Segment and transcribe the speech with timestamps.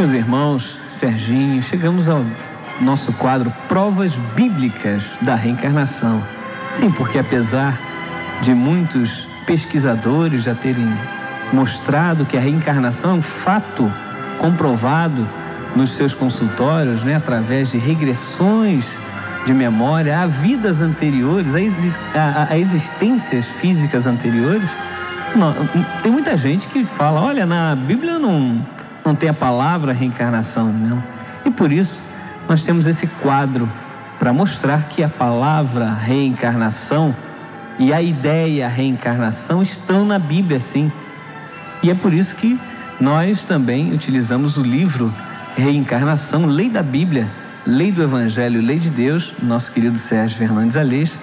[0.00, 2.24] Meus irmãos, Serginho, chegamos ao
[2.80, 6.22] nosso quadro Provas Bíblicas da Reencarnação.
[6.78, 7.78] Sim, porque apesar
[8.40, 10.90] de muitos pesquisadores já terem
[11.52, 13.92] mostrado que a reencarnação é um fato
[14.38, 15.28] comprovado
[15.76, 18.86] nos seus consultórios, né, através de regressões
[19.44, 21.46] de memória a vidas anteriores,
[22.14, 24.70] a, a, a existências físicas anteriores.
[25.36, 25.52] Não,
[26.02, 28.64] tem muita gente que fala, olha, na Bíblia não,
[29.04, 31.02] não tem a palavra reencarnação, não.
[31.44, 32.00] E por isso
[32.48, 33.68] nós temos esse quadro
[34.18, 37.14] para mostrar que a palavra reencarnação
[37.78, 40.92] e a ideia reencarnação estão na Bíblia, sim.
[41.82, 42.60] E é por isso que
[43.00, 45.12] nós também utilizamos o livro
[45.56, 47.26] Reencarnação, Lei da Bíblia,
[47.66, 51.16] Lei do Evangelho, Lei de Deus, nosso querido Sérgio Fernandes Aleixo,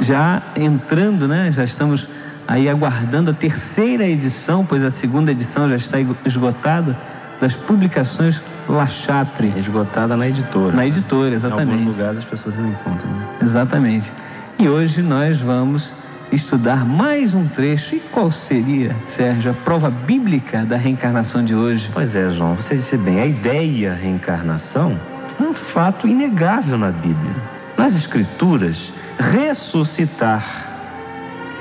[0.00, 1.52] já entrando, né?
[1.52, 2.06] Já estamos
[2.52, 6.94] aí aguardando a terceira edição, pois a segunda edição já está esgotada,
[7.40, 9.54] das publicações Lachatre.
[9.56, 10.76] Esgotada na editora.
[10.76, 11.70] Na editora, exatamente.
[11.70, 13.10] Em alguns lugares as pessoas não encontram.
[13.10, 13.26] Né?
[13.42, 14.12] Exatamente.
[14.58, 15.94] E hoje nós vamos
[16.30, 17.96] estudar mais um trecho.
[17.96, 21.90] E qual seria, Sérgio, a prova bíblica da reencarnação de hoje?
[21.94, 25.00] Pois é, João, você disse bem, a ideia reencarnação
[25.40, 27.34] é um fato inegável na Bíblia.
[27.78, 30.71] Nas Escrituras, ressuscitar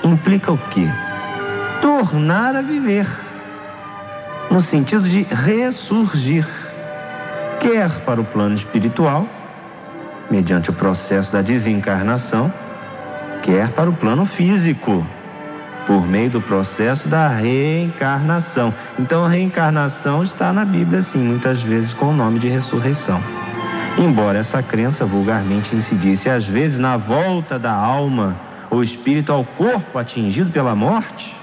[0.03, 0.87] implica o quê?
[1.81, 3.07] Tornar a viver,
[4.49, 6.47] no sentido de ressurgir,
[7.59, 9.25] quer para o plano espiritual,
[10.29, 12.51] mediante o processo da desencarnação,
[13.41, 15.05] quer para o plano físico,
[15.87, 18.73] por meio do processo da reencarnação.
[18.99, 23.21] Então a reencarnação está na Bíblia, sim, muitas vezes com o nome de ressurreição.
[23.97, 28.35] Embora essa crença vulgarmente incidisse às vezes na volta da alma
[28.71, 31.35] ou espírito ao corpo atingido pela morte,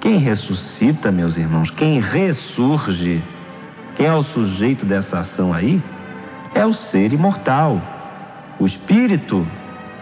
[0.00, 3.22] quem ressuscita, meus irmãos, quem ressurge,
[3.96, 5.82] quem é o sujeito dessa ação aí,
[6.54, 7.80] é o ser imortal,
[8.60, 9.44] o espírito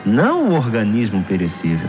[0.04, 1.88] não o organismo perecível.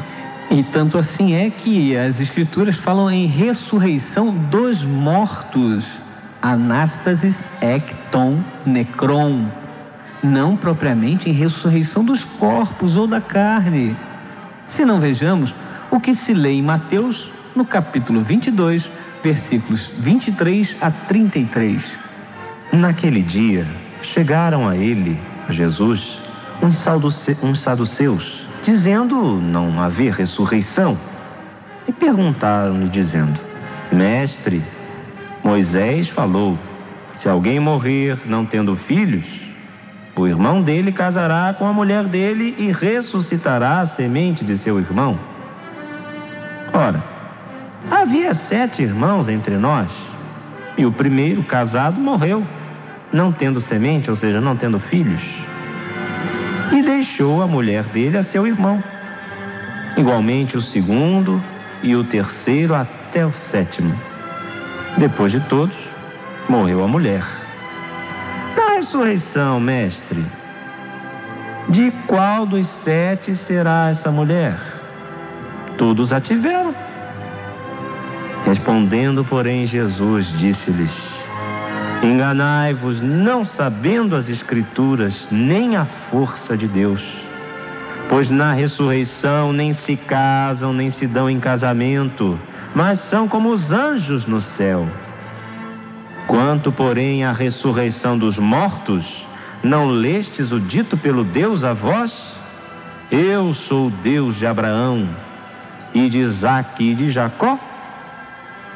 [0.52, 5.84] E tanto assim é que as escrituras falam em ressurreição dos mortos.
[6.42, 9.47] Anástasis ecton necron.
[10.22, 13.96] Não propriamente em ressurreição dos corpos ou da carne.
[14.75, 15.53] Se não vejamos
[15.91, 18.89] o que se lê em Mateus, no capítulo 22,
[19.23, 21.84] versículos 23 a 33.
[22.72, 23.67] Naquele dia,
[24.01, 25.19] chegaram a ele,
[25.50, 26.19] Jesus,
[26.63, 30.97] uns saduceus, dizendo não haver ressurreição.
[31.88, 33.39] E perguntaram-lhe, dizendo:
[33.91, 34.63] Mestre,
[35.44, 36.57] Moisés falou:
[37.19, 39.43] se alguém morrer não tendo filhos,
[40.16, 45.18] o irmão dele casará com a mulher dele e ressuscitará a semente de seu irmão.
[46.74, 47.03] Ora,
[47.90, 49.91] havia sete irmãos entre nós,
[50.78, 52.44] e o primeiro casado morreu,
[53.12, 55.22] não tendo semente, ou seja, não tendo filhos
[56.74, 58.84] e deixou a mulher dele a seu irmão.
[59.95, 61.41] Igualmente o segundo
[61.84, 63.95] e o terceiro até o sétimo.
[64.97, 65.75] Depois de todos,
[66.50, 67.43] morreu a mulher.
[68.66, 70.25] Na ressurreição, mestre,
[71.68, 74.57] de qual dos sete será essa mulher?
[75.78, 76.74] Todos a tiveram.
[78.46, 80.91] Respondendo, porém, Jesus disse-lhes:
[82.01, 87.03] Enganai-vos, não sabendo as Escrituras, nem a força de Deus.
[88.07, 92.40] Pois na ressurreição nem se casam, nem se dão em casamento,
[92.74, 94.88] mas são como os anjos no céu.
[96.33, 99.05] Quanto, porém, à ressurreição dos mortos,
[99.63, 102.12] não lestes o dito pelo Deus a vós?
[103.12, 105.07] Eu sou o Deus de Abraão,
[105.94, 107.59] e de Isaque e de Jacó?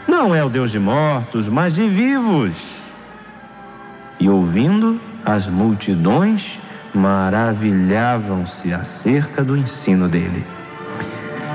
[0.07, 2.53] Não é o Deus de mortos, mas de vivos.
[4.19, 6.45] E ouvindo, as multidões
[6.93, 10.45] maravilhavam-se acerca do ensino dele.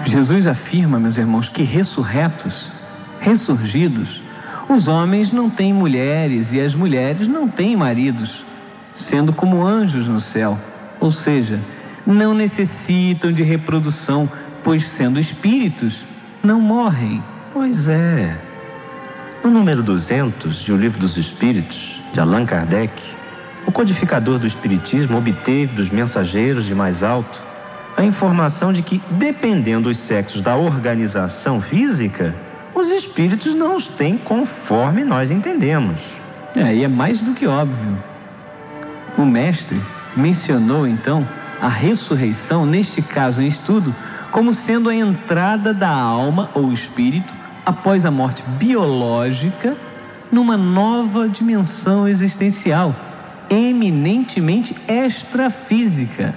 [0.06, 2.72] Jesus afirma, meus irmãos, que ressurretos,
[3.20, 4.21] ressurgidos,
[4.72, 8.44] os homens não têm mulheres e as mulheres não têm maridos,
[8.96, 10.58] sendo como anjos no céu.
[11.00, 11.60] Ou seja,
[12.06, 14.28] não necessitam de reprodução,
[14.64, 15.94] pois sendo espíritos,
[16.42, 17.22] não morrem.
[17.52, 18.36] Pois é.
[19.44, 22.92] No número 200 de O Livro dos Espíritos, de Allan Kardec,
[23.66, 27.40] o codificador do Espiritismo obteve dos mensageiros de mais alto
[27.96, 32.34] a informação de que, dependendo dos sexos da organização física,
[32.74, 35.98] os espíritos não os têm conforme nós entendemos.
[36.54, 37.98] É, e é mais do que óbvio.
[39.16, 39.80] O mestre
[40.16, 41.26] mencionou então
[41.60, 43.94] a ressurreição, neste caso em estudo,
[44.30, 47.32] como sendo a entrada da alma ou espírito
[47.64, 49.76] após a morte biológica
[50.30, 52.96] numa nova dimensão existencial,
[53.50, 56.34] eminentemente extrafísica.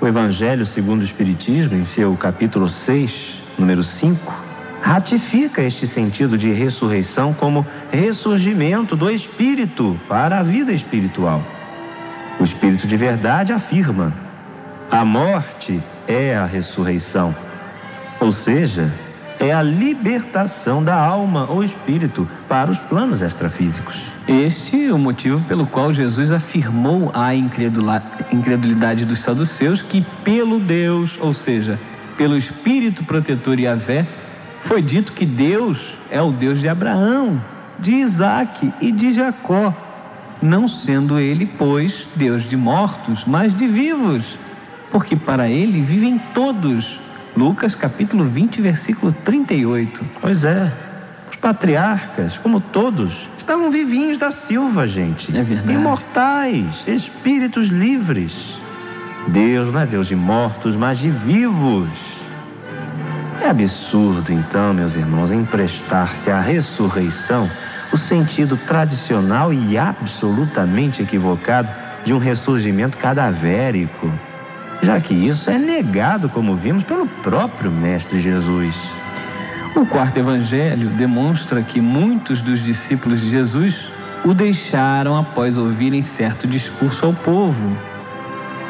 [0.00, 3.12] O Evangelho segundo o Espiritismo, em seu capítulo 6,
[3.58, 4.47] número 5,
[4.88, 11.42] ratifica este sentido de ressurreição como ressurgimento do espírito para a vida espiritual.
[12.40, 14.14] O espírito de verdade afirma:
[14.90, 17.34] a morte é a ressurreição,
[18.18, 18.90] ou seja,
[19.38, 23.94] é a libertação da alma ou espírito para os planos extrafísicos.
[24.26, 31.14] Este é o motivo pelo qual Jesus afirmou à incredulidade dos saduceus que, pelo Deus,
[31.20, 31.78] ou seja,
[32.16, 34.06] pelo Espírito protetor Yahvé,
[34.64, 35.78] foi dito que Deus
[36.10, 37.40] é o Deus de Abraão,
[37.78, 39.74] de Isaac e de Jacó,
[40.42, 44.24] não sendo ele, pois, Deus de mortos, mas de vivos,
[44.90, 46.98] porque para ele vivem todos.
[47.36, 50.04] Lucas capítulo 20, versículo 38.
[50.20, 50.72] Pois é,
[51.30, 55.36] os patriarcas, como todos, estavam vivinhos da Silva, gente.
[55.36, 55.72] É verdade.
[55.72, 58.32] Imortais, espíritos livres.
[59.28, 62.17] Deus não é Deus de mortos, mas de vivos.
[63.40, 67.48] É absurdo, então, meus irmãos, emprestar-se à ressurreição
[67.92, 71.68] o sentido tradicional e absolutamente equivocado
[72.04, 74.12] de um ressurgimento cadavérico,
[74.82, 78.74] já que isso é negado, como vimos, pelo próprio Mestre Jesus.
[79.74, 83.88] O quarto evangelho demonstra que muitos dos discípulos de Jesus
[84.24, 87.76] o deixaram após ouvirem certo discurso ao povo.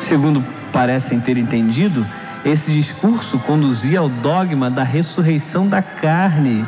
[0.08, 2.06] Segundo parecem ter entendido,
[2.48, 6.64] esse discurso conduzia ao dogma da ressurreição da carne.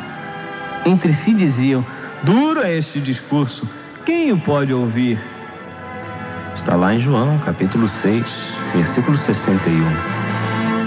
[0.85, 1.85] Entre si diziam:
[2.23, 3.67] Duro é este discurso,
[4.05, 5.19] quem o pode ouvir?
[6.57, 8.25] Está lá em João, capítulo 6,
[8.75, 9.87] versículo 61.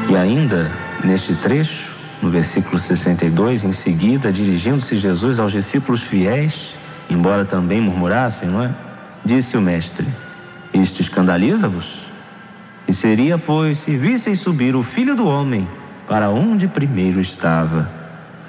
[0.09, 0.71] E ainda,
[1.03, 1.91] neste trecho,
[2.21, 6.75] no versículo 62, em seguida, dirigindo-se Jesus aos discípulos fiéis,
[7.09, 8.69] embora também murmurassem, não é?
[9.25, 10.07] Disse o Mestre:
[10.73, 12.12] Isto escandaliza-vos?
[12.93, 15.67] E seria, pois, se vissem subir o filho do homem
[16.07, 17.89] para onde primeiro estava.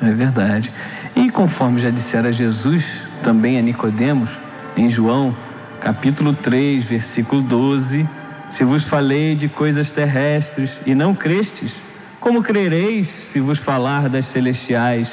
[0.02, 0.70] É verdade.
[1.17, 2.85] E conforme já dissera Jesus
[3.23, 4.29] também a Nicodemos,
[4.76, 5.35] em João,
[5.81, 8.06] capítulo 3, versículo 12,
[8.50, 11.75] se vos falei de coisas terrestres e não crestes,
[12.20, 15.11] como crereis se vos falar das celestiais?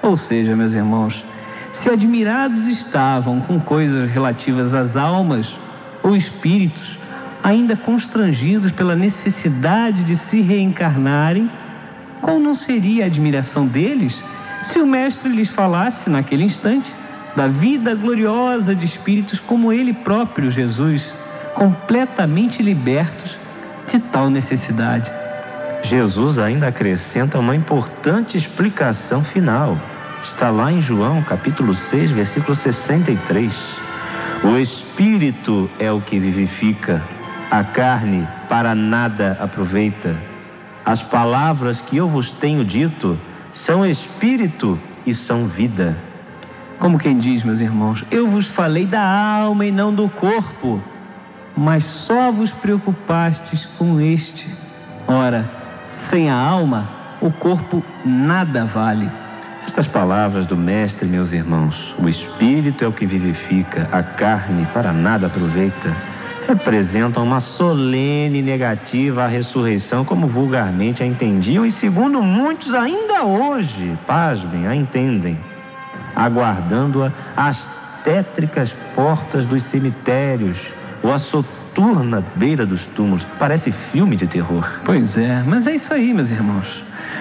[0.00, 1.24] Ou seja, meus irmãos,
[1.72, 5.52] se admirados estavam com coisas relativas às almas
[6.04, 6.99] ou espíritos,
[7.42, 11.50] ainda constrangidos pela necessidade de se reencarnarem,
[12.20, 14.14] qual não seria a admiração deles
[14.64, 16.94] se o Mestre lhes falasse naquele instante
[17.34, 21.02] da vida gloriosa de espíritos como ele próprio, Jesus,
[21.54, 23.36] completamente libertos
[23.88, 25.10] de tal necessidade?
[25.84, 29.78] Jesus ainda acrescenta uma importante explicação final.
[30.24, 33.52] Está lá em João, capítulo 6, versículo 63.
[34.44, 37.02] O Espírito é o que vivifica
[37.50, 40.14] a carne para nada aproveita.
[40.86, 43.18] As palavras que eu vos tenho dito
[43.52, 45.96] são espírito e são vida.
[46.78, 50.80] Como quem diz, meus irmãos, eu vos falei da alma e não do corpo,
[51.56, 54.48] mas só vos preocupastes com este.
[55.06, 55.44] Ora,
[56.08, 56.88] sem a alma,
[57.20, 59.10] o corpo nada vale.
[59.66, 64.92] Estas palavras do Mestre, meus irmãos, o espírito é o que vivifica, a carne para
[64.92, 66.09] nada aproveita
[66.50, 73.96] representam uma solene negativa à ressurreição, como vulgarmente a entendiam e, segundo muitos, ainda hoje,
[74.04, 75.38] pasmem, a entendem,
[76.16, 77.56] aguardando-a às
[78.02, 80.58] tétricas portas dos cemitérios
[81.04, 83.24] ou à soturna beira dos túmulos.
[83.38, 84.68] Parece filme de terror.
[84.84, 86.66] Pois é, mas é isso aí, meus irmãos.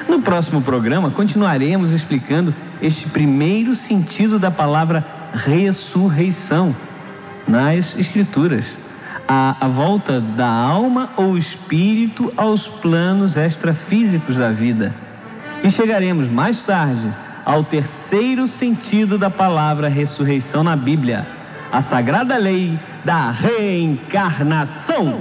[0.08, 5.06] No próximo programa, continuaremos explicando este primeiro sentido da palavra
[5.36, 6.76] ressurreição
[7.48, 8.66] nas Escrituras
[9.32, 14.92] a, a volta da alma ou espírito aos planos extrafísicos da vida.
[15.64, 17.14] E chegaremos mais tarde
[17.46, 21.28] ao terceiro sentido da palavra ressurreição na Bíblia,
[21.72, 25.20] a sagrada lei da reencarnação.